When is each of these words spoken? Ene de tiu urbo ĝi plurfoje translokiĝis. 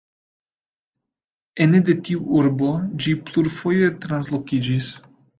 Ene 1.65 1.81
de 1.89 1.95
tiu 2.07 2.23
urbo 2.39 2.69
ĝi 3.07 3.13
plurfoje 3.27 3.91
translokiĝis. 4.07 4.89